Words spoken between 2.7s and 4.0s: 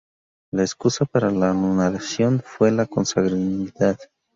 la consanguinidad.